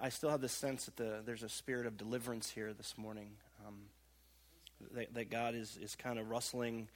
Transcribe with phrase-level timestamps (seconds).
[0.07, 3.27] I still have this sense that the, there's a spirit of deliverance here this morning.
[3.67, 3.75] Um,
[4.95, 6.87] that, that God is, is kind of rustling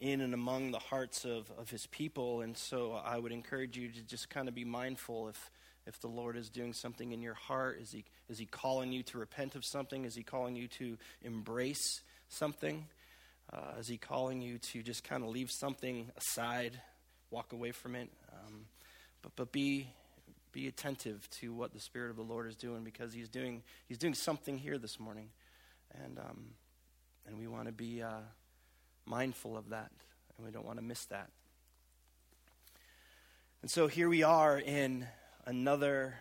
[0.00, 2.40] in and among the hearts of, of his people.
[2.40, 5.50] And so I would encourage you to just kind of be mindful if,
[5.86, 7.78] if the Lord is doing something in your heart.
[7.80, 10.04] Is he, is he calling you to repent of something?
[10.04, 12.86] Is he calling you to embrace something?
[13.52, 16.80] Uh, is he calling you to just kind of leave something aside,
[17.30, 18.08] walk away from it?
[18.32, 18.64] Um,
[19.22, 19.90] but, but be,
[20.52, 23.98] be attentive to what the Spirit of the Lord is doing because he's doing, he's
[23.98, 25.28] doing something here this morning.
[26.04, 26.44] And, um,
[27.26, 28.20] and we want to be uh,
[29.06, 29.90] mindful of that,
[30.36, 31.30] and we don't want to miss that.
[33.62, 35.06] And so here we are in
[35.44, 36.14] another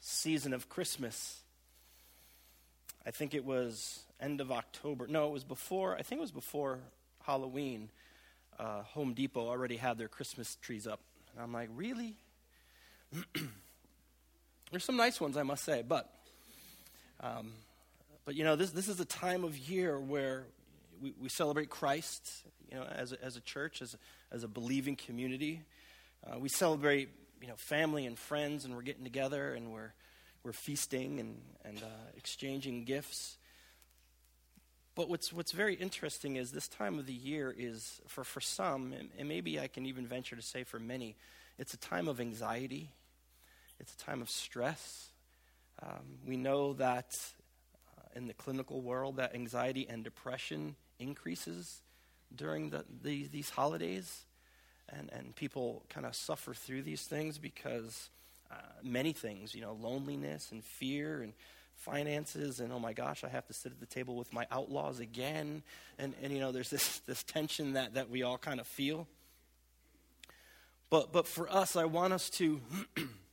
[0.00, 1.40] season of Christmas.
[3.06, 5.06] I think it was end of October.
[5.06, 6.80] No, it was before, I think it was before
[7.22, 7.90] Halloween.
[8.58, 11.00] Uh, Home Depot already had their Christmas trees up.
[11.32, 12.16] And I'm like, really?
[14.74, 16.10] There's some nice ones, I must say, but
[17.20, 17.52] um,
[18.24, 20.46] but you know, this this is a time of year where
[21.00, 22.28] we, we celebrate Christ,
[22.68, 25.60] you know, as a, as a church, as a, as a believing community.
[26.26, 27.08] Uh, we celebrate,
[27.40, 29.92] you know, family and friends, and we're getting together and we're
[30.42, 33.36] we're feasting and and uh, exchanging gifts.
[34.96, 38.92] But what's what's very interesting is this time of the year is for for some,
[38.92, 41.14] and, and maybe I can even venture to say for many,
[41.60, 42.90] it's a time of anxiety.
[43.80, 45.10] It's a time of stress.
[45.82, 47.18] Um, we know that
[47.98, 51.82] uh, in the clinical world that anxiety and depression increases
[52.34, 54.24] during the, the, these holidays.
[54.88, 58.10] And, and people kind of suffer through these things because
[58.50, 61.32] uh, many things, you know, loneliness and fear and
[61.76, 65.00] finances and oh my gosh i have to sit at the table with my outlaws
[65.00, 65.62] again
[65.98, 69.06] and, and you know there's this, this tension that, that we all kind of feel
[70.88, 72.60] but but for us i want us to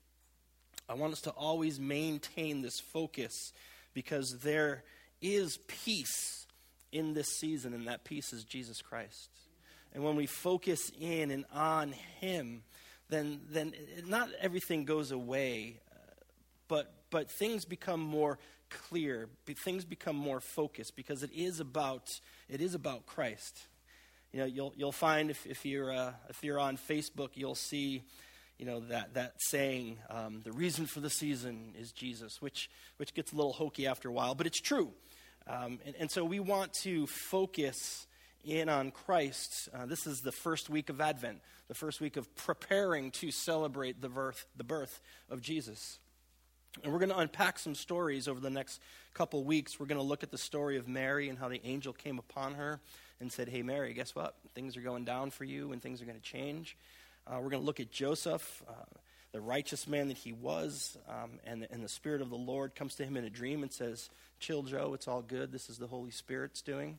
[0.92, 3.54] I want us to always maintain this focus
[3.94, 4.84] because there
[5.22, 6.46] is peace
[6.92, 9.30] in this season, and that peace is Jesus Christ.
[9.94, 12.64] And when we focus in and on Him,
[13.08, 13.74] then, then
[14.06, 15.80] not everything goes away,
[16.68, 18.38] but, but things become more
[18.70, 22.10] clear, things become more focused because it is about,
[22.50, 23.68] it is about Christ.
[24.34, 28.04] You know, you'll, you'll find if, if, you're, uh, if you're on Facebook, you'll see
[28.62, 33.16] you know, that, that saying, um, the reason for the season is Jesus, which, which
[33.16, 34.92] gets a little hokey after a while, but it's true.
[35.48, 38.06] Um, and, and, so we want to focus
[38.46, 39.68] in on Christ.
[39.74, 41.40] Uh, this is the first week of Advent,
[41.70, 45.02] the first week of preparing to celebrate the birth, the birth
[45.32, 45.98] of Jesus.
[46.84, 48.80] And we're going to unpack some stories over the next
[49.16, 49.80] couple weeks.
[49.80, 52.54] We're going to look at the story of Mary and how the angel came upon
[52.54, 52.80] her
[53.20, 54.36] and said, Hey, Mary, guess what?
[54.54, 56.78] Things are going down for you and things are going to change.
[57.28, 58.74] Uh, we're going to look at Joseph, uh,
[59.32, 62.96] the righteous man that he was, um, and, and the Spirit of the Lord comes
[62.96, 64.10] to him in a dream and says,
[64.40, 65.52] Chill, Joe, it's all good.
[65.52, 66.98] This is the Holy Spirit's doing.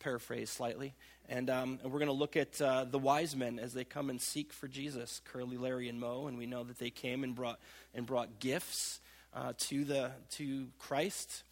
[0.00, 0.94] Paraphrase slightly.
[1.28, 4.10] And, um, and we're going to look at uh, the wise men as they come
[4.10, 6.26] and seek for Jesus, Curly, Larry, and Moe.
[6.26, 7.60] And we know that they came and brought,
[7.94, 9.00] and brought gifts
[9.34, 11.44] uh, to, the, to Christ.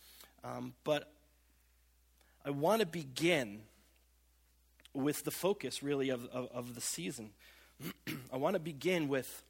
[0.45, 1.11] Um, but
[2.45, 3.61] I want to begin
[4.95, 7.31] with the focus, really, of, of, of the season.
[8.33, 9.43] I want to begin with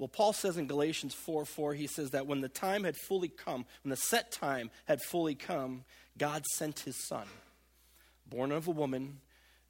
[0.00, 3.28] well, Paul says in Galatians 4 4, he says that when the time had fully
[3.28, 5.84] come, when the set time had fully come,
[6.16, 7.26] God sent his son,
[8.26, 9.18] born of a woman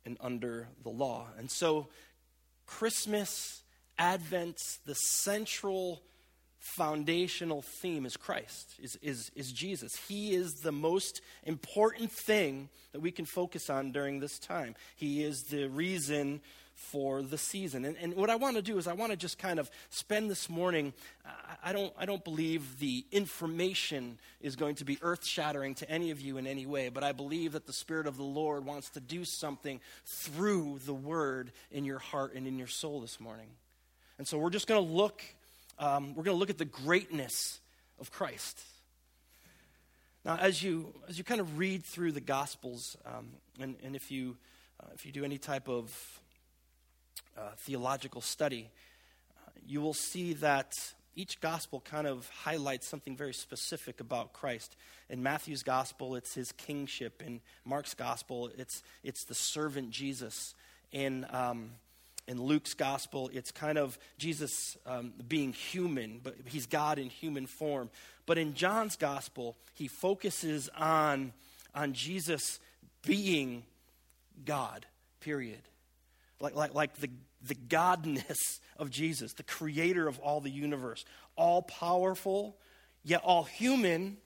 [0.04, 1.26] and under the law.
[1.37, 1.88] And so,
[2.65, 3.62] Christmas,
[3.99, 6.00] Advent, the central
[6.76, 9.96] foundational theme is Christ, is, is, is Jesus.
[10.06, 14.76] He is the most important thing that we can focus on during this time.
[14.94, 16.40] He is the reason
[16.81, 17.85] for the season.
[17.85, 20.31] And, and what I want to do is I want to just kind of spend
[20.31, 20.93] this morning.
[21.62, 26.11] I, don't, I don't believe the information is going to be earth shattering to any
[26.11, 28.91] of you in any way, but I believe that the Spirit of the Lord wants
[28.91, 33.49] to do something through the Word in your heart and in your soul this morning.
[34.19, 35.23] And so we're just going to look.
[35.79, 37.61] Um, we're going to look at the greatness
[38.00, 38.59] of Christ.
[40.25, 43.29] Now, as you as you kind of read through the Gospels, um,
[43.61, 44.37] and, and if you
[44.81, 46.21] uh, if you do any type of
[47.36, 48.70] uh, theological study,
[49.36, 50.76] uh, you will see that
[51.16, 54.76] each gospel kind of highlights something very specific about Christ.
[55.08, 57.22] In Matthew's gospel, it's his kingship.
[57.24, 60.54] In Mark's gospel, it's, it's the servant Jesus.
[60.92, 61.70] In, um,
[62.26, 67.46] in Luke's gospel, it's kind of Jesus um, being human, but he's God in human
[67.46, 67.90] form.
[68.24, 71.32] But in John's gospel, he focuses on,
[71.74, 72.60] on Jesus
[73.04, 73.64] being
[74.44, 74.86] God,
[75.20, 75.62] period.
[76.40, 77.10] Like, like, like the,
[77.42, 81.04] the godness of Jesus, the creator of all the universe,
[81.37, 82.56] all powerful,
[83.04, 84.16] yet all human,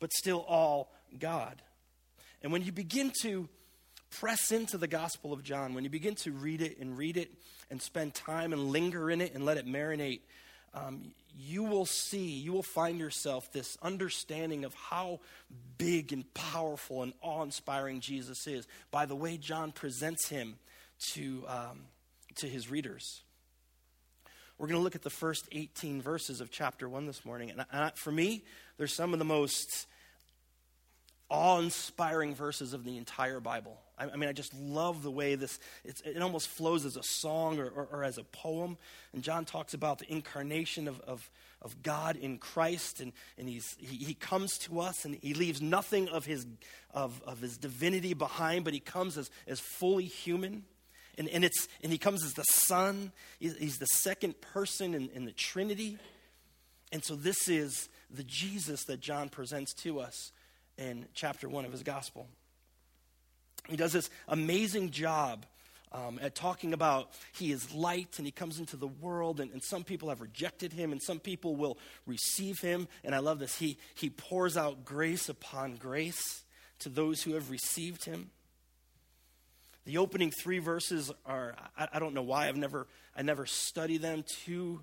[0.00, 1.62] but still all God.
[2.42, 3.48] And when you begin to
[4.10, 7.30] press into the Gospel of John, when you begin to read it and read it
[7.70, 10.20] and spend time and linger in it and let it marinate,
[10.74, 15.20] um, you will see, you will find yourself this understanding of how
[15.76, 20.56] big and powerful and awe inspiring Jesus is by the way John presents him
[20.98, 21.80] to, um,
[22.36, 23.22] to his readers.
[24.58, 27.52] We're going to look at the first 18 verses of chapter 1 this morning.
[27.70, 28.44] And for me,
[28.76, 29.86] they're some of the most
[31.30, 33.78] awe inspiring verses of the entire Bible.
[33.98, 37.58] I, I, mean, I just love the way this, it almost flows as a song
[37.58, 38.78] or, or, or, as a poem.
[39.12, 41.30] And John talks about the incarnation of, of,
[41.60, 45.60] of God in Christ, and, and he's, he, he comes to us and he leaves
[45.60, 46.46] nothing of his,
[46.94, 50.64] of, of his divinity behind, but he comes as, as fully human.
[51.18, 55.24] And, and, it's, and he comes as the Son, he's, the second person in, in
[55.24, 55.98] the Trinity.
[56.92, 60.32] And so, this is the Jesus that John presents to us
[60.78, 62.28] in chapter one of his gospel.
[63.68, 65.44] He does this amazing job
[65.92, 69.62] um, at talking about he is light and he comes into the world, and, and,
[69.62, 72.88] some people have rejected him, and some people will receive him.
[73.04, 73.58] And I love this.
[73.58, 76.44] He, he pours out grace upon grace
[76.80, 78.30] to those who have received him.
[79.88, 82.86] The opening three verses are, I, I don't know why, I've never,
[83.16, 84.82] I never study them to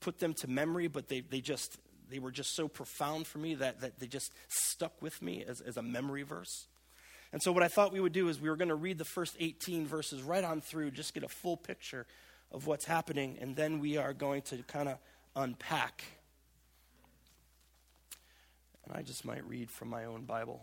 [0.00, 1.76] put them to memory, but they, they just,
[2.08, 5.60] they were just so profound for me that, that they just stuck with me as,
[5.60, 6.66] as a memory verse.
[7.30, 9.04] And so, what I thought we would do is we were going to read the
[9.04, 12.06] first 18 verses right on through, just get a full picture
[12.50, 14.96] of what's happening, and then we are going to kind of
[15.36, 16.04] unpack.
[18.86, 20.62] And I just might read from my own Bible.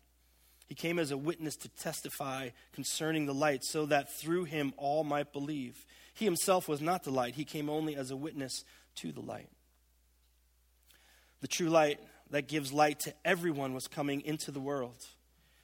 [0.71, 5.03] He came as a witness to testify concerning the light, so that through him all
[5.03, 5.85] might believe.
[6.13, 8.63] He himself was not the light, he came only as a witness
[9.01, 9.49] to the light.
[11.41, 14.95] The true light that gives light to everyone was coming into the world.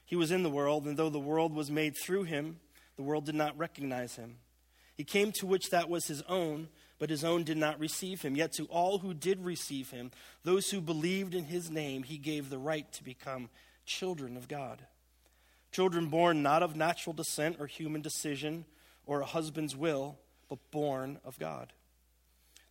[0.04, 2.59] He was in the world, and though the world was made through him,
[2.98, 4.39] the world did not recognize him.
[4.94, 6.68] He came to which that was his own,
[7.00, 8.36] but his own did not receive him.
[8.36, 10.12] Yet to all who did receive him,
[10.44, 13.50] those who believed in his name, he gave the right to become
[13.86, 14.81] children of God.
[15.71, 18.65] Children born not of natural descent or human decision
[19.05, 20.17] or a husband's will,
[20.49, 21.73] but born of God.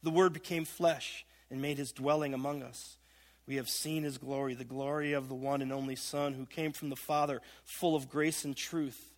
[0.02, 2.96] The Word became flesh and made his dwelling among us.
[3.46, 6.72] We have seen his glory, the glory of the one and only Son who came
[6.72, 9.12] from the Father, full of grace and truth.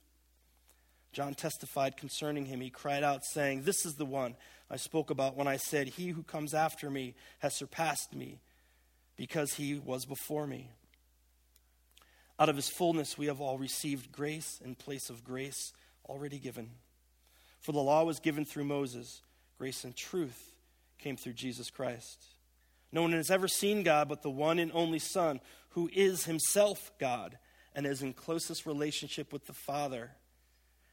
[1.13, 2.61] John testified concerning him.
[2.61, 4.37] He cried out, saying, This is the one
[4.71, 8.41] I spoke about when I said, He who comes after me has surpassed me,
[9.17, 10.71] because he was before me.
[12.39, 15.73] Out of his fullness we have all received grace in place of grace
[16.09, 16.71] already given.
[17.61, 19.23] For the law was given through Moses,
[19.59, 20.57] grace and truth
[20.99, 22.25] came through Jesus Christ.
[22.93, 25.41] No one has ever seen God but the one and only Son,
[25.71, 27.39] who is himself God
[27.75, 30.13] and is in closest relationship with the Father,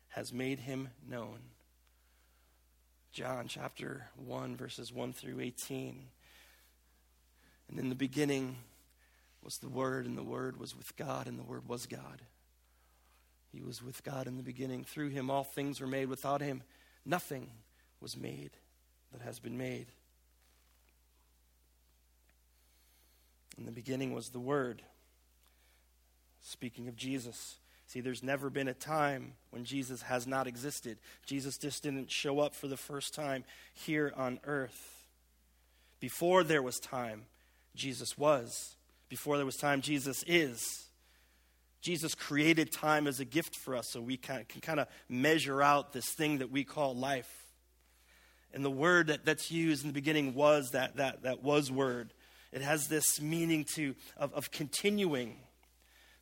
[0.09, 1.39] has made him known.
[3.11, 6.07] John chapter 1, verses 1 through 18.
[7.69, 8.57] And in the beginning
[9.45, 12.23] was the Word, and the Word was with God, and the Word was God.
[13.53, 14.83] He was with God in the beginning.
[14.83, 16.09] Through him all things were made.
[16.09, 16.63] Without him,
[17.05, 17.51] nothing
[18.01, 18.51] was made
[19.13, 19.85] that has been made.
[23.57, 24.81] In the beginning was the Word.
[26.41, 27.55] Speaking of Jesus.
[27.87, 30.97] See, there's never been a time when Jesus has not existed.
[31.25, 35.03] Jesus just didn't show up for the first time here on earth.
[35.99, 37.25] Before there was time,
[37.75, 38.75] Jesus was.
[39.09, 40.85] Before there was time, Jesus is.
[41.81, 45.61] Jesus created time as a gift for us so we can, can kind of measure
[45.61, 47.29] out this thing that we call life.
[48.53, 52.13] And the word that, that's used in the beginning was that, that, that was word.
[52.51, 55.35] It has this meaning to, of, of continuing,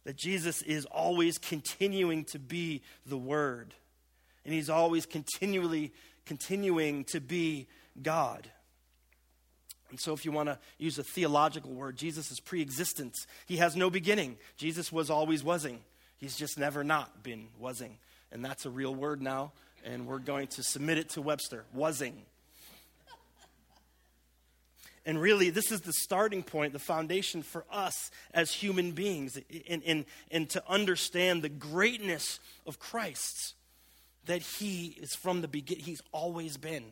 [0.03, 3.73] that Jesus is always continuing to be the word.
[4.43, 5.93] And he's always continually
[6.25, 7.67] continuing to be
[8.01, 8.49] God.
[9.93, 13.27] And so, if you want to use a theological word, Jesus is pre existence.
[13.45, 14.37] He has no beginning.
[14.57, 15.79] Jesus was always wasing.
[16.17, 17.97] He's just never not been wasing.
[18.31, 19.51] And that's a real word now
[19.83, 21.65] and we're going to submit it to Webster.
[21.73, 22.21] Wasing.
[25.05, 29.37] And really, this is the starting point, the foundation for us as human beings,
[29.69, 33.55] and, and to understand the greatness of Christ,
[34.25, 36.85] that He is from the beginning, He's always been.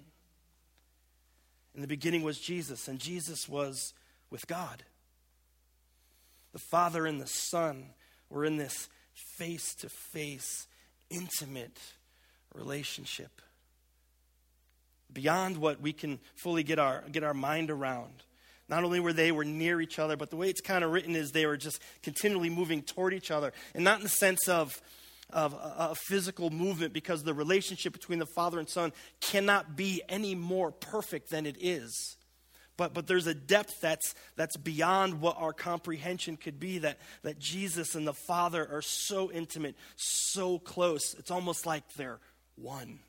[1.82, 3.96] In the beginning was Jesus, and Jesus was
[4.30, 4.84] with God.
[6.54, 7.86] The Father and the Son
[8.30, 8.88] were in this
[9.40, 10.68] face to face,
[11.10, 11.80] intimate
[12.54, 13.42] relationship.
[15.12, 18.14] Beyond what we can fully get our, get our mind around.
[18.70, 21.16] Not only were they were near each other, but the way it's kind of written
[21.16, 23.54] is they were just continually moving toward each other.
[23.74, 24.80] And not in the sense of,
[25.34, 29.76] of uh, a, a physical movement, because the relationship between the father and son cannot
[29.76, 32.18] be any more perfect than it is.
[32.78, 37.38] But, but there's a depth that's, that's beyond what our comprehension could be that, that
[37.38, 41.14] Jesus and the Father are so intimate, so close.
[41.20, 42.20] It's almost like they're
[42.56, 43.00] one.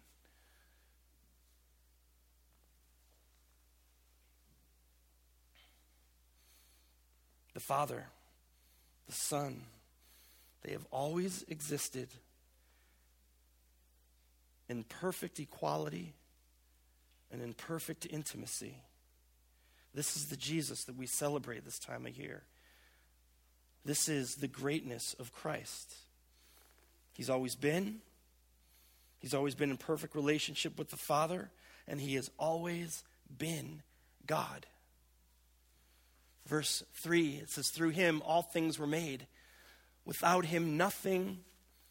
[7.54, 8.06] The Father,
[9.06, 9.62] the Son,
[10.62, 12.08] they have always existed
[14.68, 16.14] in perfect equality
[17.30, 18.76] and in perfect intimacy.
[19.94, 22.42] This is the Jesus that we celebrate this time of year.
[23.84, 25.94] This is the greatness of Christ.
[27.12, 28.00] He's always been,
[29.22, 31.48] He's always been in perfect relationship with the Father,
[31.86, 33.04] and he has always
[33.38, 33.82] been
[34.26, 34.66] God.
[36.48, 39.28] Verse 3, it says, Through him all things were made.
[40.04, 41.38] Without him, nothing,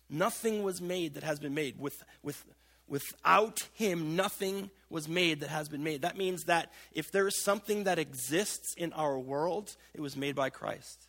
[0.10, 1.80] nothing was made that has been made.
[1.80, 2.44] With, with,
[2.88, 6.01] without him, nothing was made that has been made.
[6.01, 10.36] That means that if there is something that exists in our world, it was made
[10.36, 11.08] by Christ.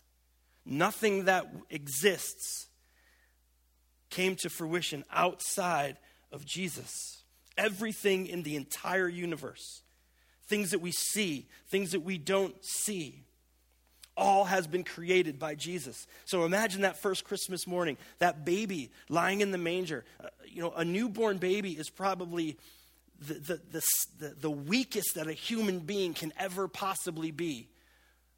[0.64, 2.68] Nothing that exists
[4.11, 5.97] came to fruition outside
[6.30, 7.25] of Jesus.
[7.59, 9.82] Everything in the entire universe,
[10.47, 13.25] things that we see, things that we don't see,
[14.16, 16.07] all has been created by Jesus.
[16.25, 20.04] So imagine that first Christmas morning, that baby lying in the manger.
[20.23, 22.59] Uh, you know, a newborn baby is probably
[23.26, 23.83] the, the,
[24.19, 27.69] the, the, weakest that a human being can ever possibly be.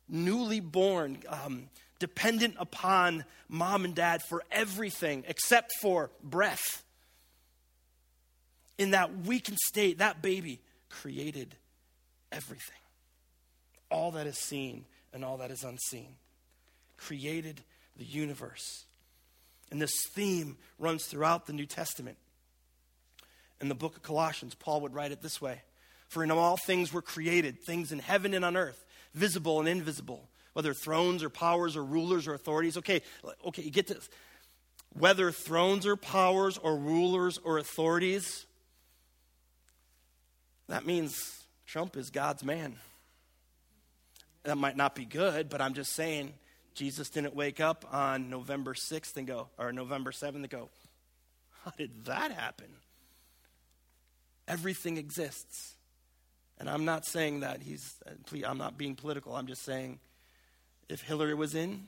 [0.08, 6.84] Newly born, um, dependent upon mom and dad for everything except for breath
[8.78, 11.54] in that weakened state, that baby created
[12.32, 12.76] everything.
[13.90, 16.16] All that is seen and all that is unseen.
[16.98, 17.62] Created
[17.96, 18.84] the universe.
[19.70, 22.18] And this theme runs throughout the New Testament.
[23.60, 25.62] In the book of Colossians, Paul would write it this way
[26.08, 30.28] For in all things were created, things in heaven and on earth, visible and invisible,
[30.52, 32.76] whether thrones or powers or rulers or authorities.
[32.76, 33.00] Okay,
[33.46, 34.08] okay, you get this.
[34.96, 38.46] Whether thrones or powers or rulers or authorities,
[40.68, 42.76] that means Trump is God's man.
[44.44, 46.34] That might not be good, but I'm just saying
[46.74, 50.68] Jesus didn't wake up on November 6th and go, or November 7th and go,
[51.64, 52.68] how did that happen?
[54.46, 55.76] Everything exists.
[56.58, 57.96] And I'm not saying that he's,
[58.46, 59.34] I'm not being political.
[59.34, 59.98] I'm just saying
[60.88, 61.86] if Hillary was in,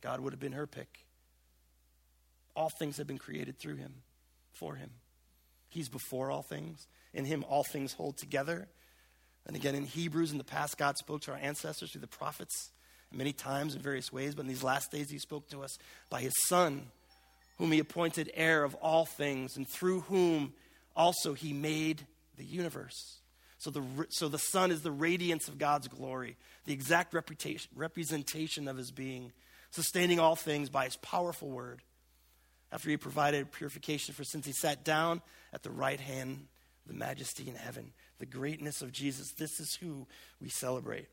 [0.00, 1.04] God would have been her pick.
[2.56, 3.94] All things have been created through him,
[4.52, 4.90] for him.
[5.68, 6.86] He's before all things.
[7.12, 8.68] In him, all things hold together.
[9.46, 12.70] And again, in Hebrews, in the past, God spoke to our ancestors through the prophets
[13.12, 15.78] many times in various ways, but in these last days, he spoke to us
[16.08, 16.86] by his Son,
[17.58, 20.52] whom he appointed heir of all things, and through whom
[20.94, 22.06] also he made
[22.36, 23.18] the universe.
[23.58, 28.76] So the, so the Son is the radiance of God's glory, the exact representation of
[28.76, 29.32] his being,
[29.70, 31.82] sustaining all things by his powerful word.
[32.72, 35.20] After he provided purification for sins, he sat down
[35.52, 36.46] at the right hand
[36.86, 39.32] of the majesty in heaven, the greatness of Jesus.
[39.32, 40.06] This is who
[40.40, 41.08] we celebrate.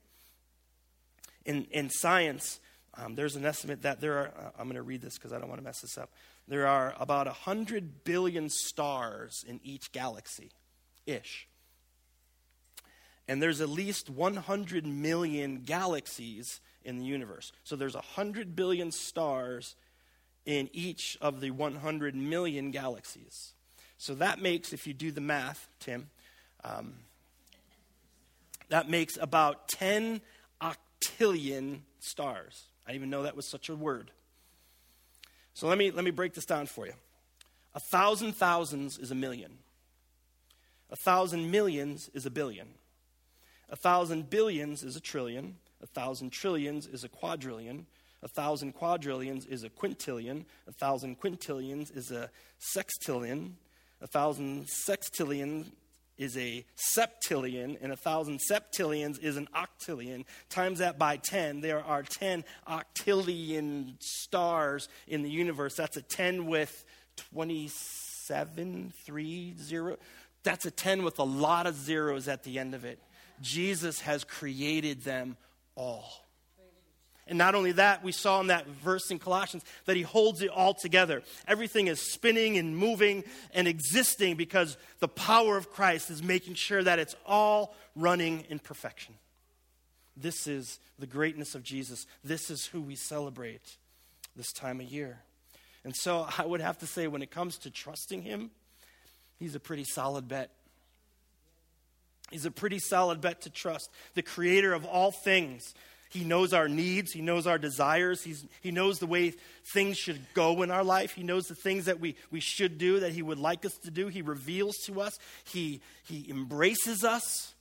[1.46, 2.60] In, in science,
[2.94, 5.40] um, there's an estimate that there are, uh, I'm going to read this because I
[5.40, 6.12] don't want to mess this up.
[6.48, 10.52] There are about 100 billion stars in each galaxy
[11.06, 11.48] ish.
[13.28, 17.52] And there's at least 100 million galaxies in the universe.
[17.64, 19.76] So there's 100 billion stars
[20.46, 23.54] in each of the 100 million galaxies.
[23.98, 26.10] So that makes, if you do the math, Tim,
[26.64, 26.94] um,
[28.70, 30.22] That makes about 10
[30.62, 32.64] octillion stars.
[32.86, 34.12] I didn't even know that was such a word.
[35.54, 36.94] So let me, let me break this down for you.
[37.74, 39.60] A thousand thousands is a million.
[40.90, 42.68] A thousand millions is a billion.
[43.70, 45.58] A thousand billions is a trillion.
[45.82, 47.86] A thousand trillions is a quadrillion.
[48.24, 50.46] A thousand quadrillions is a quintillion.
[50.68, 53.52] A thousand quintillions is a sextillion.
[54.02, 55.66] A thousand sextillion
[56.18, 56.66] is a
[56.98, 60.26] septillion, and a thousand septillions is an octillion.
[60.50, 65.76] Times that by 10, there are 10 octillion stars in the universe.
[65.76, 66.86] That's a 10 with
[67.32, 69.98] 27, 3, 0.
[70.44, 73.00] That's a 10 with a lot of zeros at the end of it.
[73.42, 75.38] Jesus has created them
[75.76, 76.27] all.
[77.28, 80.50] And not only that, we saw in that verse in Colossians that he holds it
[80.50, 81.24] all together.
[81.48, 86.84] Everything is spinning and moving and existing because the power of Christ is making sure
[86.84, 89.16] that it's all running in perfection.
[90.16, 92.08] This is the greatness of Jesus.
[92.24, 93.78] This is who we celebrate
[94.36, 95.20] this time of year.
[95.84, 98.52] And so I would have to say, when it comes to trusting him,
[99.40, 100.52] he's a pretty solid bet.
[102.32, 103.90] He's a pretty solid bet to trust.
[104.14, 105.74] The creator of all things
[106.10, 107.12] he knows our needs.
[107.12, 108.24] He knows our desires.
[108.24, 109.34] He's, he knows the way
[109.74, 111.14] things should go in our life.
[111.14, 113.92] He knows the things that we, we should do, that He would like us to
[113.92, 114.08] do.
[114.08, 115.18] He reveals to us.
[115.46, 117.54] He, he embraces us.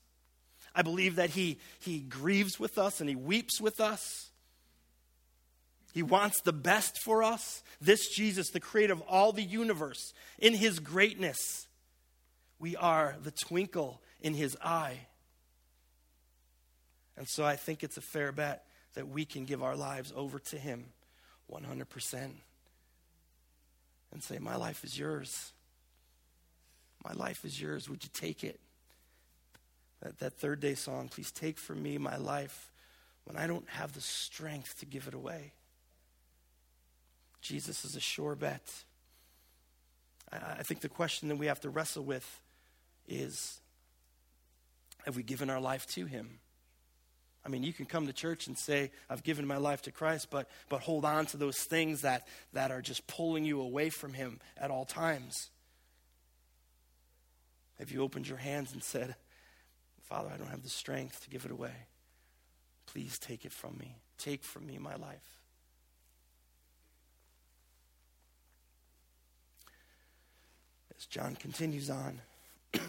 [0.74, 4.30] I believe that he, he grieves with us and He weeps with us.
[5.92, 7.62] He wants the best for us.
[7.80, 11.66] This Jesus, the creator of all the universe, in His greatness,
[12.58, 15.06] we are the twinkle in His eye.
[17.16, 20.38] And so I think it's a fair bet that we can give our lives over
[20.38, 20.86] to Him
[21.50, 22.30] 100%
[24.12, 25.52] and say, My life is yours.
[27.04, 27.88] My life is yours.
[27.88, 28.58] Would you take it?
[30.02, 32.70] That, that third day song, please take from me my life
[33.24, 35.52] when I don't have the strength to give it away.
[37.40, 38.84] Jesus is a sure bet.
[40.32, 42.40] I, I think the question that we have to wrestle with
[43.08, 43.60] is
[45.04, 46.40] have we given our life to Him?
[47.46, 50.30] I mean, you can come to church and say, I've given my life to Christ,
[50.30, 54.14] but, but hold on to those things that, that are just pulling you away from
[54.14, 55.50] Him at all times.
[57.78, 59.14] Have you opened your hands and said,
[60.08, 61.70] Father, I don't have the strength to give it away.
[62.86, 63.94] Please take it from me.
[64.18, 65.40] Take from me my life.
[70.98, 72.20] As John continues on,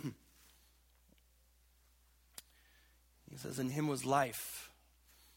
[3.29, 4.71] He says, In him was life,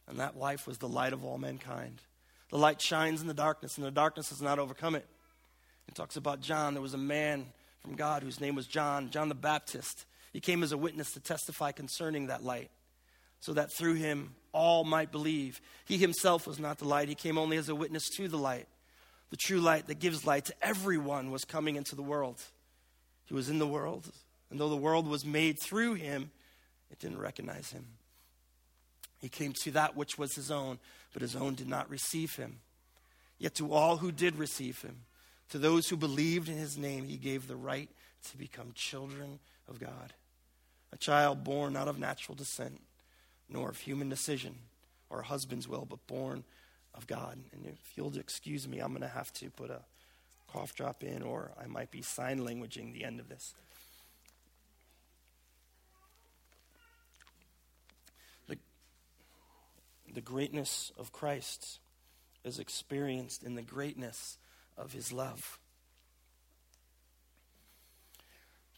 [0.09, 2.01] and that life was the light of all mankind.
[2.51, 5.07] The light shines in the darkness, and the darkness has not overcome it.
[5.89, 6.75] It talks about John.
[6.75, 7.47] There was a man
[7.81, 10.05] from God whose name was John, John the Baptist.
[10.33, 12.71] He came as a witness to testify concerning that light,
[13.41, 15.61] so that through him all might believe.
[15.85, 18.67] He himself was not the light, he came only as a witness to the light.
[19.31, 22.43] The true light that gives light to everyone was coming into the world.
[23.27, 24.11] He was in the world,
[24.51, 26.33] and though the world was made through him,
[26.91, 27.87] it didn't recognize him.
[29.21, 30.79] He came to that which was his own,
[31.13, 32.61] but his own did not receive him.
[33.39, 34.97] Yet to all who did receive him,
[35.51, 37.89] to those who believed in his name, he gave the right
[38.31, 40.15] to become children of God.
[40.93, 42.81] A child born not of natural descent,
[43.49, 44.55] nor of human decision
[45.09, 46.45] or husband's will, but born
[46.95, 47.39] of God.
[47.53, 49.81] And if you'll excuse me, I'm going to have to put a
[50.53, 53.55] cough drop in, or I might be sign languaging the end of this.
[60.13, 61.79] The greatness of Christ
[62.45, 64.39] is experienced in the greatness
[64.77, 65.59] of his love.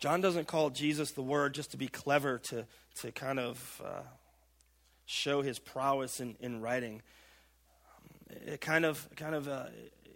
[0.01, 2.67] John doesn't call Jesus the Word just to be clever, to,
[2.97, 4.03] to kind of uh,
[5.07, 7.03] show his prowess in, in writing.
[8.31, 9.67] It kind of, kind of uh,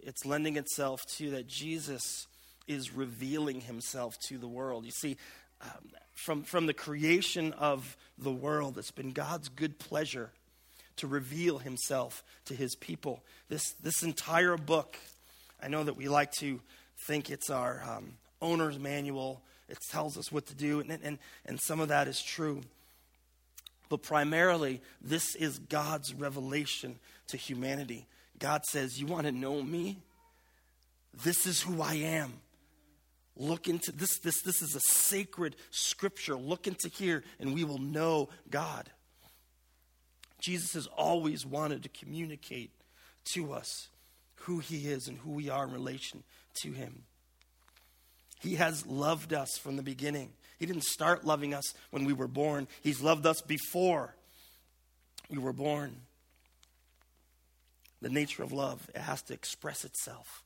[0.01, 2.27] it's lending itself to that Jesus
[2.67, 4.83] is revealing himself to the world.
[4.83, 5.15] You see,
[5.61, 5.69] um,
[6.13, 10.31] from, from the creation of the world, it's been God's good pleasure
[10.97, 13.23] to reveal himself to his people.
[13.49, 14.97] This, this entire book,
[15.61, 16.59] I know that we like to
[17.07, 21.59] think it's our um, owner's manual, it tells us what to do, and, and, and
[21.61, 22.61] some of that is true.
[23.89, 28.05] But primarily, this is God's revelation to humanity.
[28.39, 29.99] God says, You want to know me?
[31.23, 32.33] This is who I am.
[33.35, 34.41] Look into this, this.
[34.41, 36.35] This is a sacred scripture.
[36.35, 38.89] Look into here, and we will know God.
[40.39, 42.71] Jesus has always wanted to communicate
[43.33, 43.87] to us
[44.41, 46.23] who he is and who we are in relation
[46.61, 47.03] to him.
[48.39, 50.31] He has loved us from the beginning.
[50.59, 54.15] He didn't start loving us when we were born, He's loved us before
[55.29, 55.97] we were born.
[58.01, 60.43] The nature of love, it has to express itself.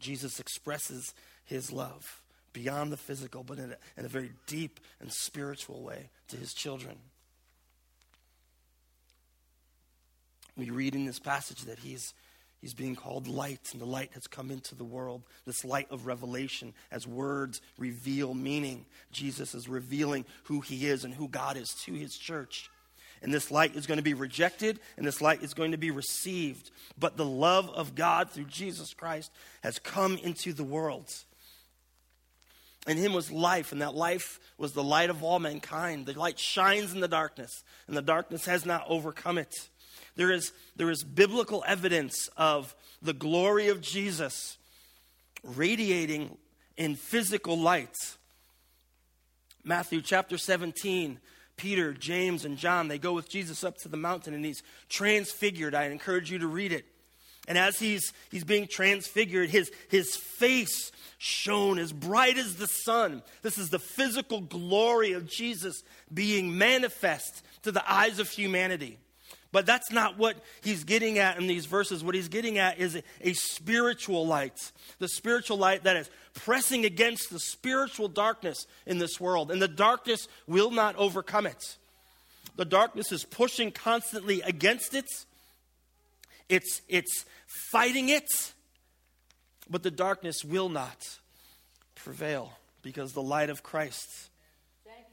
[0.00, 1.14] Jesus expresses
[1.44, 6.08] his love beyond the physical, but in a, in a very deep and spiritual way
[6.28, 6.96] to his children.
[10.62, 12.14] We read in this passage that he's
[12.60, 15.24] He's being called light, and the light has come into the world.
[15.44, 18.86] This light of revelation, as words reveal meaning.
[19.10, 22.70] Jesus is revealing who he is and who God is to his church.
[23.20, 25.90] And this light is going to be rejected, and this light is going to be
[25.90, 26.70] received.
[26.96, 29.32] But the love of God through Jesus Christ
[29.64, 31.12] has come into the world.
[32.86, 36.06] In him was life, and that life was the light of all mankind.
[36.06, 39.68] The light shines in the darkness, and the darkness has not overcome it.
[40.16, 44.58] There is, there is biblical evidence of the glory of Jesus
[45.42, 46.36] radiating
[46.76, 47.96] in physical light.
[49.64, 51.18] Matthew chapter 17,
[51.56, 55.74] Peter, James, and John, they go with Jesus up to the mountain and he's transfigured.
[55.74, 56.84] I encourage you to read it.
[57.48, 63.22] And as he's, he's being transfigured, his, his face shone as bright as the sun.
[63.42, 68.98] This is the physical glory of Jesus being manifest to the eyes of humanity.
[69.52, 72.02] But that's not what he's getting at in these verses.
[72.02, 77.30] What he's getting at is a, spiritual light, the spiritual light that is pressing against
[77.30, 79.50] the spiritual darkness in this world.
[79.50, 81.76] And the darkness will not overcome it.
[82.56, 85.06] The darkness is pushing constantly against it,
[86.48, 87.24] it's, it's
[87.70, 88.52] fighting it,
[89.70, 91.18] but the darkness will not
[91.94, 94.28] prevail because the light of Christ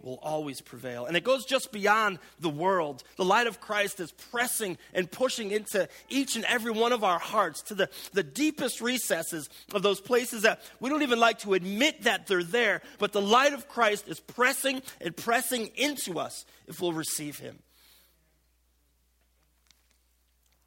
[0.01, 1.05] will always prevail.
[1.05, 3.03] And it goes just beyond the world.
[3.17, 7.19] The light of Christ is pressing and pushing into each and every one of our
[7.19, 11.53] hearts to the, the deepest recesses of those places that we don't even like to
[11.53, 12.81] admit that they're there.
[12.97, 17.59] But the light of Christ is pressing and pressing into us if we'll receive Him.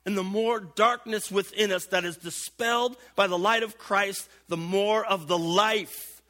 [0.05, 4.57] And the more darkness within us that is dispelled by the light of Christ, the
[4.57, 6.23] more of the life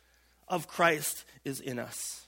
[0.47, 2.22] of Christ is in us.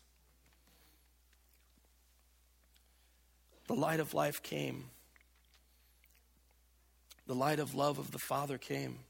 [3.75, 4.85] The light of life came.
[7.27, 9.01] The light of love of the Father came.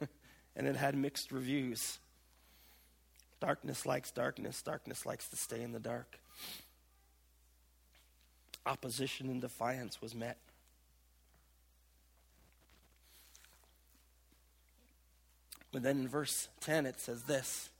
[0.56, 1.98] and it had mixed reviews.
[3.40, 6.20] Darkness likes darkness, darkness likes to stay in the dark.
[8.64, 10.38] Opposition and defiance was met.
[15.72, 17.70] But then in verse 10, it says this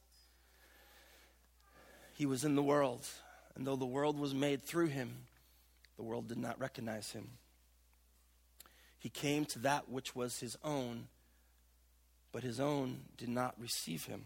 [2.15, 3.07] He was in the world
[3.57, 5.17] and though the world was made through him,
[5.97, 7.29] the world did not recognize him.
[8.99, 11.09] He came to that which was his own,
[12.33, 14.25] but his own did not receive him.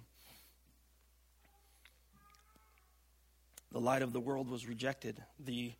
[3.72, 5.72] The light of the world was rejected, the,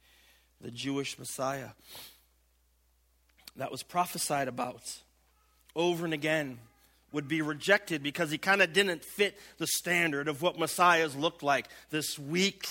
[0.61, 1.71] the Jewish Messiah
[3.57, 4.99] that was prophesied about
[5.75, 6.59] over and again
[7.13, 11.43] would be rejected because he kind of didn't fit the standard of what messiahs looked
[11.43, 12.69] like this weak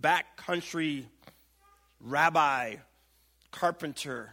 [0.00, 1.04] backcountry
[2.02, 2.76] rabbi,
[3.50, 4.32] carpenter.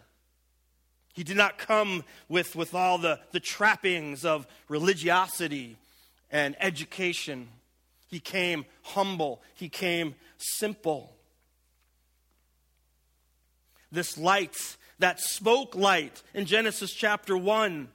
[1.13, 5.77] He did not come with, with all the, the trappings of religiosity
[6.31, 7.49] and education.
[8.07, 11.13] He came humble, he came simple.
[13.91, 17.89] This light that spoke light in Genesis chapter 1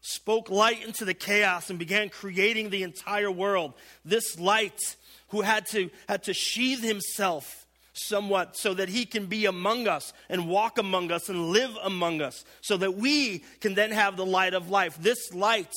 [0.00, 3.72] spoke light into the chaos and began creating the entire world.
[4.04, 4.96] This light
[5.28, 7.63] who had to, had to sheathe himself
[7.94, 12.20] somewhat so that he can be among us and walk among us and live among
[12.20, 14.98] us so that we can then have the light of life.
[15.00, 15.72] This light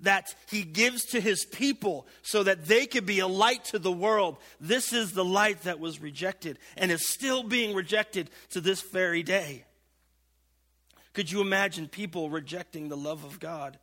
[0.00, 3.92] that he gives to his people so that they could be a light to the
[3.92, 4.38] world.
[4.58, 9.22] This is the light that was rejected and is still being rejected to this very
[9.22, 9.64] day.
[11.12, 13.78] Could you imagine people rejecting the love of God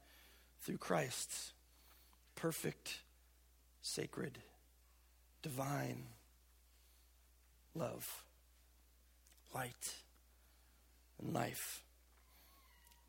[0.61, 1.53] through Christ's
[2.35, 2.99] Perfect
[3.81, 4.37] sacred,
[5.41, 6.03] divine
[7.77, 8.23] love,
[9.53, 9.93] light,
[11.21, 11.81] and life.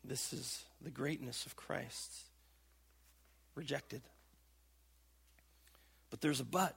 [0.03, 2.11] This is the greatness of Christ.
[3.55, 4.01] Rejected.
[6.09, 6.75] But there's a but.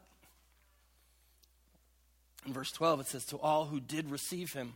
[2.46, 4.74] In verse 12, it says, To all who did receive him,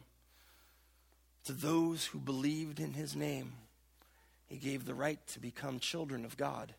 [1.44, 3.52] to those who believed in his name,
[4.46, 6.74] he gave the right to become children of God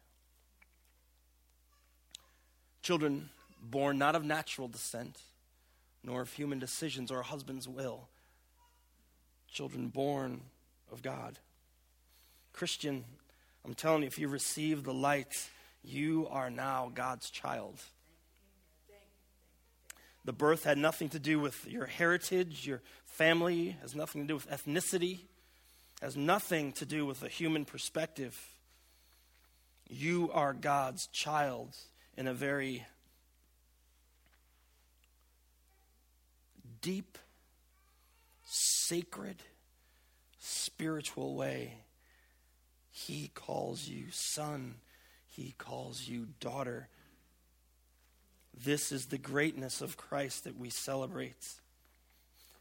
[2.87, 3.29] Children
[3.61, 5.17] born not of natural descent,
[6.07, 8.07] nor of human decisions or a husband's will.
[9.51, 10.39] Children born
[10.89, 11.37] of God.
[12.53, 13.03] Christian,
[13.65, 15.49] I'm telling you, if you receive the light,
[15.83, 17.79] You are now God's child.
[20.25, 24.35] The birth had nothing to do with your heritage, your family, has nothing to do
[24.35, 25.19] with ethnicity,
[26.01, 28.37] has nothing to do with a human perspective.
[29.89, 31.77] You are God's child
[32.17, 32.85] in a very
[36.81, 37.17] deep,
[38.45, 39.37] sacred,
[40.39, 41.79] spiritual way.
[42.91, 44.75] He calls you son,
[45.27, 46.87] he calls you daughter.
[48.63, 51.47] This is the greatness of Christ that we celebrate.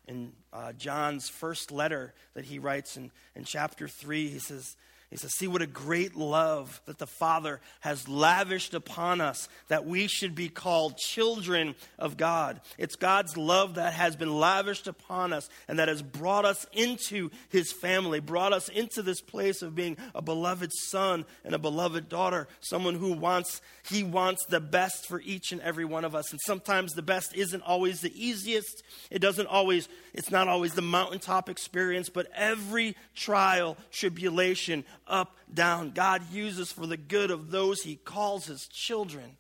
[0.07, 4.77] In uh, John's first letter that he writes in, in chapter 3, he says,
[5.11, 9.87] he says, See what a great love that the Father has lavished upon us, that
[9.87, 12.61] we should be called children of God.
[12.77, 17.31] It's God's love that has been lavished upon us and that has brought us into
[17.51, 22.09] His family, brought us into this place of being a beloved son and a beloved
[22.09, 26.33] daughter, someone who wants, He wants the best for each and every one of us.
[26.33, 30.83] And sometimes the best isn't always the easiest, it doesn't always, it's not always the
[30.83, 35.91] mountaintop experience, but every trial, tribulation, up, down.
[35.91, 39.37] God uses for the good of those he calls his children.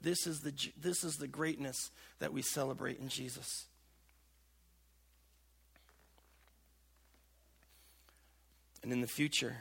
[0.00, 3.66] This is the, this is the greatness that we celebrate in Jesus.
[8.82, 9.56] And in the future,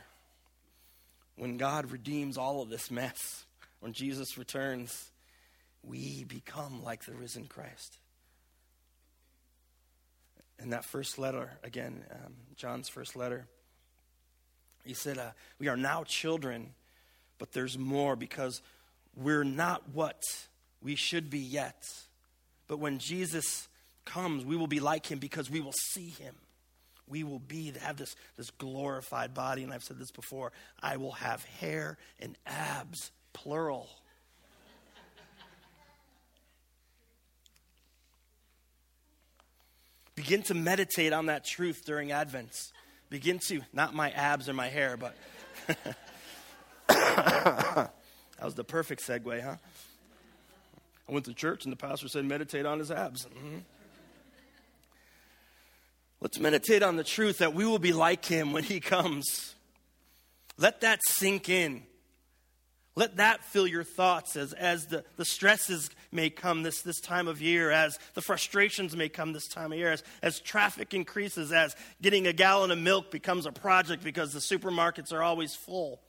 [1.36, 3.46] when God redeems all of this mess,
[3.80, 5.10] when Jesus returns,
[5.84, 7.98] we become like the risen Christ.
[10.60, 13.48] In that first letter, again, um, John's first letter,
[14.88, 16.74] he said, uh, We are now children,
[17.38, 18.62] but there's more because
[19.16, 20.22] we're not what
[20.82, 21.84] we should be yet.
[22.68, 23.68] But when Jesus
[24.06, 26.36] comes, we will be like him because we will see him.
[27.08, 29.64] We will be, have this, this glorified body.
[29.64, 33.90] And I've said this before I will have hair and abs, plural.
[40.16, 42.72] Begin to meditate on that truth during Advent
[43.10, 45.16] begin to, not my abs or my hair, but
[46.88, 47.92] that
[48.42, 49.56] was the perfect segue, huh?
[51.08, 53.26] I went to church and the pastor said, meditate on his abs.
[53.26, 53.58] Mm-hmm.
[56.20, 59.54] Let's meditate on the truth that we will be like him when he comes.
[60.58, 61.84] Let that sink in.
[62.98, 67.28] Let that fill your thoughts as, as the, the stresses may come this, this time
[67.28, 71.52] of year, as the frustrations may come this time of year, as, as traffic increases,
[71.52, 76.02] as getting a gallon of milk becomes a project because the supermarkets are always full.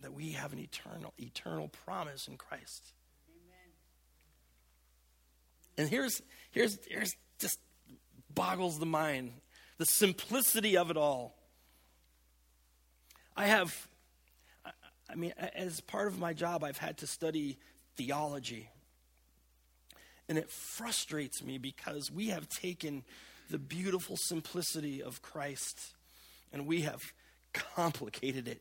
[0.00, 2.92] That we have an eternal, eternal promise in Christ.
[3.30, 3.70] Amen.
[5.78, 7.60] And here's, here's, here's just
[8.34, 9.30] boggles the mind
[9.76, 11.38] the simplicity of it all.
[13.36, 13.86] I have
[15.08, 17.58] I mean, as part of my job, I've had to study
[17.96, 18.68] theology.
[20.28, 23.04] And it frustrates me because we have taken
[23.50, 25.94] the beautiful simplicity of Christ
[26.52, 27.12] and we have
[27.52, 28.60] complicated it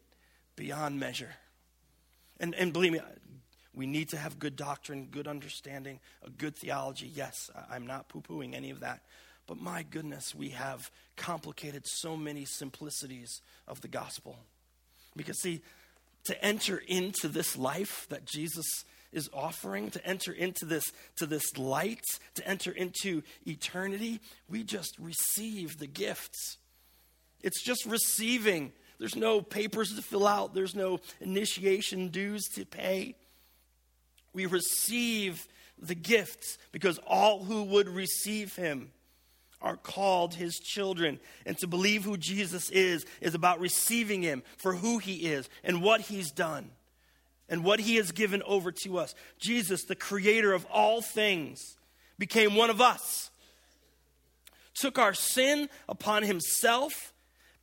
[0.56, 1.36] beyond measure.
[2.40, 3.02] And, and believe me,
[3.74, 7.12] we need to have good doctrine, good understanding, a good theology.
[7.14, 9.02] Yes, I'm not poo pooing any of that.
[9.46, 14.40] But my goodness, we have complicated so many simplicities of the gospel.
[15.16, 15.62] Because, see,
[16.28, 18.66] to enter into this life that Jesus
[19.12, 20.84] is offering, to enter into this,
[21.16, 22.04] to this light,
[22.36, 26.58] to enter into eternity, we just receive the gifts.
[27.42, 28.74] It's just receiving.
[29.00, 33.16] There's no papers to fill out, there's no initiation dues to pay.
[34.34, 35.48] We receive
[35.80, 38.92] the gifts because all who would receive him
[39.62, 41.20] are called his children.
[41.46, 45.82] And to believe who Jesus is is about receiving him for who he is and
[45.82, 46.72] what he's done
[47.50, 49.16] and what he has given over to us.
[49.40, 51.78] Jesus, the creator of all things,
[52.20, 53.30] became one of us,
[54.76, 57.14] took our sin upon himself,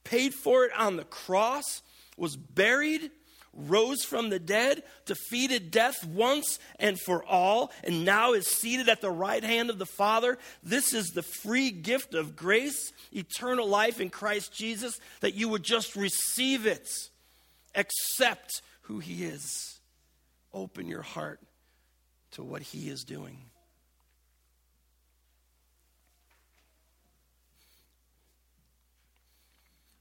[0.04, 1.82] paid for it on the cross,
[2.16, 3.10] was buried
[3.56, 9.00] rose from the dead, defeated death once and for all, and now is seated at
[9.00, 10.38] the right hand of the Father.
[10.62, 15.62] This is the free gift of grace, eternal life in Christ Jesus, that you would
[15.62, 16.88] just receive it,
[17.74, 19.80] accept who He is,
[20.52, 21.40] open your heart
[22.32, 23.38] to what He is doing.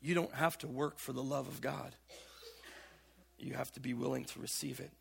[0.01, 1.95] You don't have to work for the love of God
[3.43, 4.91] you have to be willing to receive it.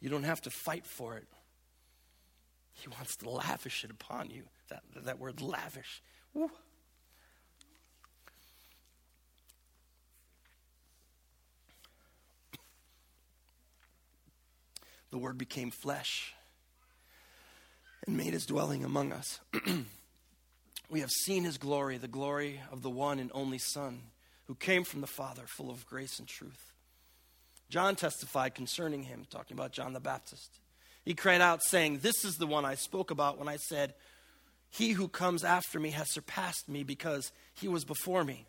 [0.00, 1.26] You don't have to fight for it.
[2.72, 4.44] He wants to lavish it upon you.
[4.68, 6.02] That, that word lavish.
[6.34, 6.50] Woo.
[15.10, 16.32] The Word became flesh
[18.06, 19.40] and made his dwelling among us.
[20.90, 24.00] we have seen his glory, the glory of the one and only Son
[24.52, 26.74] who came from the Father, full of grace and truth.
[27.70, 30.58] John testified concerning him, talking about John the Baptist.
[31.06, 33.94] He cried out, saying, This is the one I spoke about when I said,
[34.68, 38.44] He who comes after me has surpassed me because he was before me.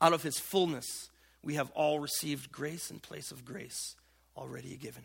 [0.00, 1.10] Out of his fullness,
[1.44, 3.94] we have all received grace in place of grace
[4.36, 5.04] already given.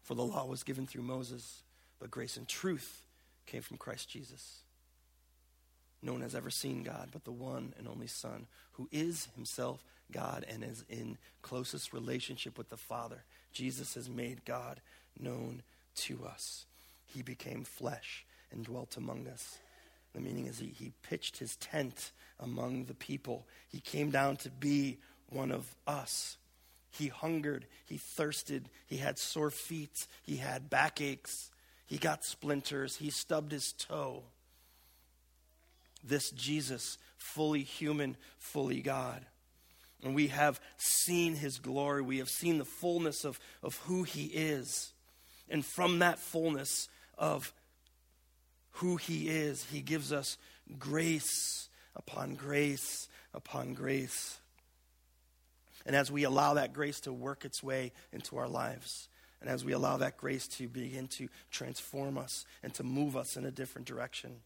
[0.00, 1.62] For the law was given through Moses,
[1.98, 3.04] but grace and truth
[3.44, 4.62] came from Christ Jesus.
[6.02, 9.84] No one has ever seen God but the one and only Son, who is himself
[10.10, 13.24] God and is in closest relationship with the Father.
[13.52, 14.80] Jesus has made God
[15.18, 15.62] known
[15.96, 16.66] to us.
[17.06, 19.58] He became flesh and dwelt among us.
[20.14, 23.46] The meaning is he, he pitched his tent among the people.
[23.68, 26.36] He came down to be one of us.
[26.90, 31.50] He hungered, he thirsted, he had sore feet, he had backaches,
[31.86, 34.24] he got splinters, he stubbed his toe.
[36.02, 39.24] This Jesus, fully human, fully God.
[40.02, 42.02] And we have seen his glory.
[42.02, 44.92] We have seen the fullness of, of who he is.
[45.48, 47.52] And from that fullness of
[48.72, 50.38] who he is, he gives us
[50.78, 54.38] grace upon grace upon grace.
[55.86, 59.08] And as we allow that grace to work its way into our lives,
[59.40, 63.36] and as we allow that grace to begin to transform us and to move us
[63.36, 64.36] in a different direction,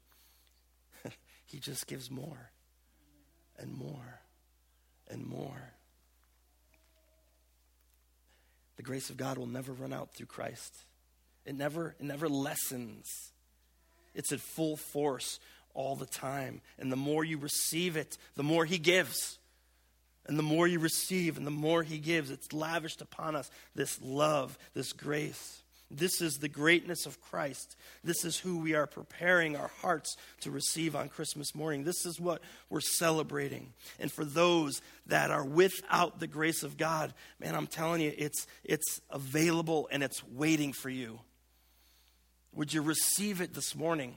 [1.54, 2.50] he just gives more
[3.56, 4.18] and more
[5.08, 5.70] and more.
[8.76, 10.74] The grace of God will never run out through Christ.
[11.46, 13.32] It never, it never lessens.
[14.16, 15.38] It's at full force
[15.74, 16.60] all the time.
[16.76, 19.38] And the more you receive it, the more He gives.
[20.26, 24.00] And the more you receive and the more He gives, it's lavished upon us this
[24.02, 25.62] love, this grace.
[25.96, 27.76] This is the greatness of Christ.
[28.02, 31.84] This is who we are preparing our hearts to receive on Christmas morning.
[31.84, 33.72] This is what we're celebrating.
[33.98, 38.46] And for those that are without the grace of God, man, I'm telling you, it's,
[38.64, 41.20] it's available and it's waiting for you.
[42.54, 44.14] Would you receive it this morning?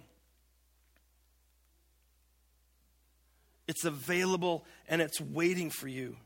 [3.68, 6.18] It's available and it's waiting for you.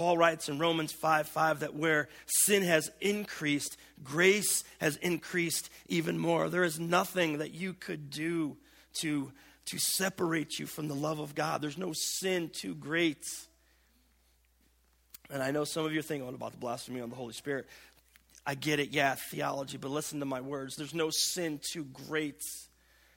[0.00, 6.16] Paul writes in Romans 5 5 that where sin has increased, grace has increased even
[6.18, 6.48] more.
[6.48, 8.56] There is nothing that you could do
[9.02, 9.30] to,
[9.66, 11.60] to separate you from the love of God.
[11.60, 13.26] There's no sin too great.
[15.28, 17.34] And I know some of you are thinking, what about the blasphemy on the Holy
[17.34, 17.66] Spirit?
[18.46, 20.76] I get it, yeah, theology, but listen to my words.
[20.76, 22.42] There's no sin too great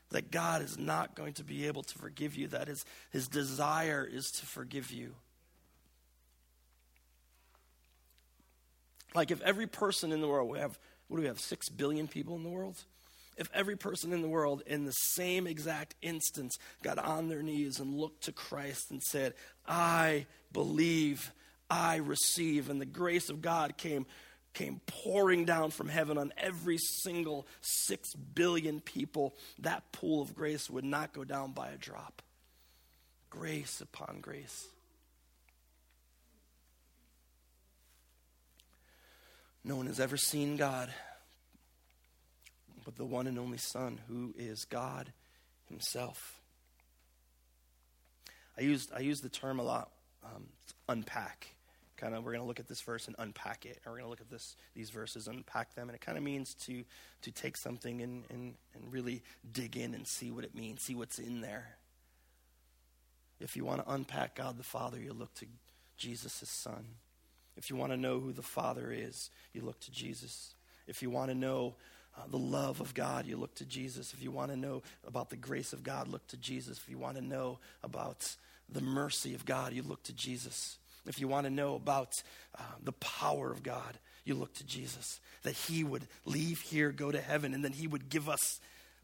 [0.09, 4.05] that God is not going to be able to forgive you, that his, his desire
[4.05, 5.15] is to forgive you.
[9.15, 12.07] Like if every person in the world, we have, what do we have, six billion
[12.07, 12.77] people in the world?
[13.35, 17.79] If every person in the world in the same exact instance got on their knees
[17.79, 19.33] and looked to Christ and said,
[19.67, 21.31] I believe,
[21.69, 24.05] I receive, and the grace of God came
[24.53, 30.69] came pouring down from heaven on every single six billion people, that pool of grace
[30.69, 32.21] would not go down by a drop.
[33.29, 34.67] Grace upon grace.
[39.63, 40.93] No one has ever seen God
[42.83, 45.11] but the one and only Son, who is God
[45.69, 46.39] Himself.
[48.57, 49.91] I used, I use the term a lot,
[50.23, 50.45] um,
[50.87, 51.55] unpack.
[51.97, 53.79] Kind of, we're going to look at this verse and unpack it.
[53.85, 55.89] Or we're going to look at this, these verses, unpack them.
[55.89, 56.83] And it kind of means to,
[57.21, 60.95] to take something and, and, and really dig in and see what it means, see
[60.95, 61.77] what's in there.
[63.39, 65.45] If you want to unpack God the Father, you look to
[65.97, 66.85] Jesus, Son.
[67.57, 70.55] If you want to know who the Father is, you look to Jesus.
[70.87, 71.75] If you want to know
[72.17, 74.13] uh, the love of God, you look to Jesus.
[74.13, 76.77] If you want to know about the grace of God, look to Jesus.
[76.77, 78.35] If you want to know about
[78.69, 80.77] the mercy of God, you look to Jesus.
[81.05, 82.13] If you want to know about
[82.57, 85.19] uh, the power of God, you look to Jesus.
[85.43, 88.59] That He would leave here, go to heaven, and then He would give us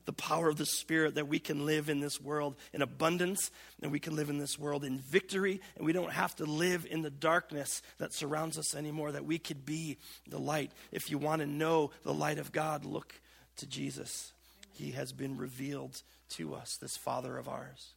[0.06, 3.91] the power of the Spirit that we can live in this world in abundance and
[3.91, 7.02] we can live in this world in victory and we don't have to live in
[7.02, 9.97] the darkness that surrounds us anymore, that we could be
[10.28, 10.72] the light.
[10.91, 13.14] If you want to know the light of God, look
[13.58, 14.34] to Jesus.
[14.74, 17.93] He has been revealed to us, this Father of ours.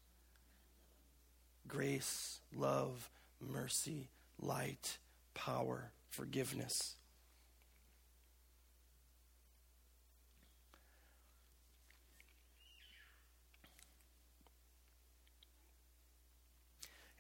[1.68, 3.08] Grace, love,
[3.40, 4.08] mercy,
[4.40, 4.98] light,
[5.34, 6.96] power, forgiveness.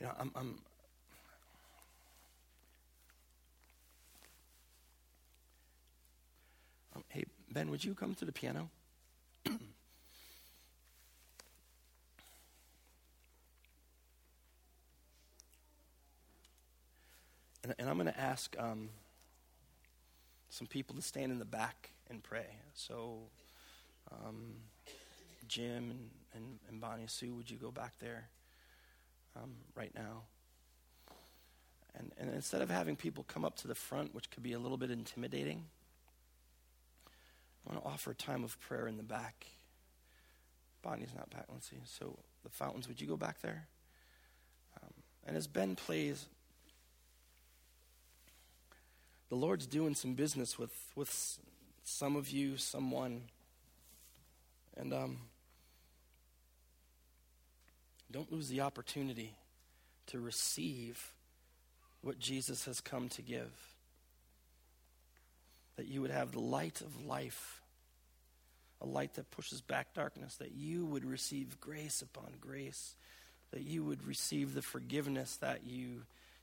[0.02, 0.58] You know, I'm, I'm
[7.06, 8.68] Hey, Ben, would you come to the piano?
[9.46, 9.60] and,
[17.78, 18.88] and, I'm going to ask um,
[20.50, 22.46] some people to stand in the back and pray.
[22.74, 23.18] So,
[24.10, 24.54] um,
[25.46, 28.30] Jim and, and, and, Bonnie Sue, would you go back there
[29.36, 30.22] um, right now?
[31.94, 34.58] And, and instead of having people come up to the front, which could be a
[34.58, 35.64] little bit intimidating,
[37.66, 39.46] I want to offer a time of prayer in the back.
[40.82, 41.44] Bonnie's not back.
[41.52, 41.76] Let's see.
[41.84, 43.68] So the fountains, would you go back there?
[44.82, 44.90] Um,
[45.26, 46.26] and as Ben plays,
[49.28, 51.38] the Lord's doing some business with, with
[51.84, 53.22] some of you, someone.
[54.76, 55.18] And um,
[58.12, 59.34] don't lose the opportunity
[60.08, 61.12] to receive
[62.02, 63.50] what Jesus has come to give.
[65.76, 67.62] That you would have the light of life,
[68.80, 72.96] a light that pushes back darkness, that you would receive grace upon grace,
[73.52, 76.02] that you would receive the forgiveness that you,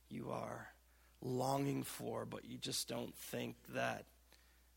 [0.10, 0.70] you are
[1.22, 4.06] longing for, but you just don't think that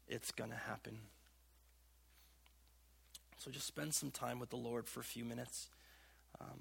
[0.08, 0.98] it's going to happen.
[3.38, 5.68] So just spend some time with the Lord for a few minutes.
[6.42, 6.58] Um,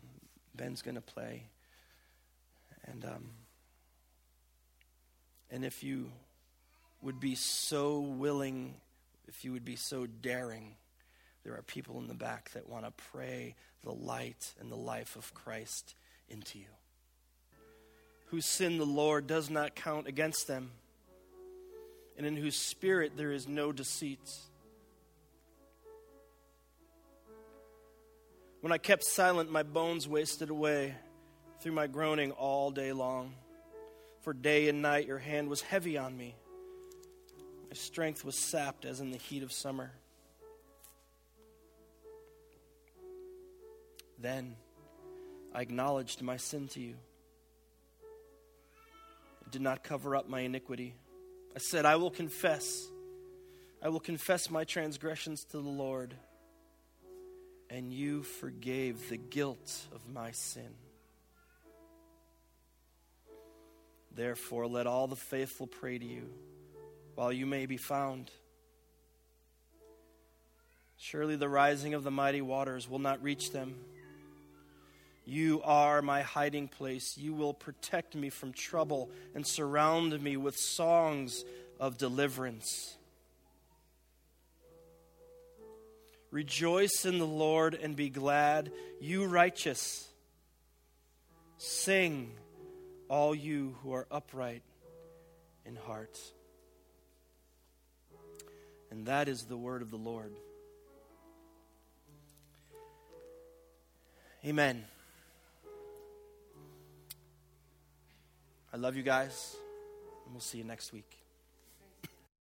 [0.55, 1.43] Ben's going to play.
[2.85, 3.29] And, um,
[5.49, 6.11] and if you
[7.01, 8.75] would be so willing,
[9.27, 10.75] if you would be so daring,
[11.43, 15.15] there are people in the back that want to pray the light and the life
[15.15, 15.95] of Christ
[16.29, 16.65] into you
[18.31, 20.71] whose sin the Lord does not count against them,
[22.17, 24.19] and in whose spirit there is no deceit.
[28.61, 30.93] When I kept silent, my bones wasted away
[31.61, 33.33] through my groaning all day long.
[34.21, 36.35] For day and night your hand was heavy on me.
[37.69, 39.91] My strength was sapped as in the heat of summer.
[44.19, 44.55] Then
[45.55, 46.95] I acknowledged my sin to you
[49.43, 50.93] I did not cover up my iniquity.
[51.55, 52.87] I said, I will confess.
[53.81, 56.15] I will confess my transgressions to the Lord.
[57.73, 60.69] And you forgave the guilt of my sin.
[64.13, 66.29] Therefore, let all the faithful pray to you
[67.15, 68.29] while you may be found.
[70.97, 73.75] Surely the rising of the mighty waters will not reach them.
[75.25, 77.17] You are my hiding place.
[77.17, 81.45] You will protect me from trouble and surround me with songs
[81.79, 82.97] of deliverance.
[86.31, 88.71] Rejoice in the Lord and be glad,
[89.01, 90.07] you righteous.
[91.57, 92.31] Sing,
[93.09, 94.63] all you who are upright
[95.65, 96.17] in heart.
[98.89, 100.31] And that is the word of the Lord.
[104.45, 104.85] Amen.
[108.73, 109.55] I love you guys,
[110.25, 111.20] and we'll see you next week.